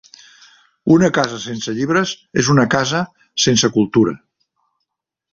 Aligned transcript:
Una 0.93 1.09
casa 1.17 1.39
sense 1.43 1.75
llibres 1.79 2.13
és 2.43 2.49
una 2.53 2.65
casa 2.75 3.01
sense 3.43 3.71
cultura. 3.77 4.15